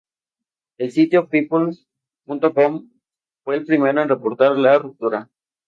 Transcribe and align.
El 0.79 0.89
sitio 0.91 1.27
People.com 1.29 2.89
fue 3.43 3.55
el 3.55 3.65
primero 3.67 4.01
en 4.01 4.09
reportar 4.09 4.57
la 4.57 4.79
ruptura. 4.79 5.29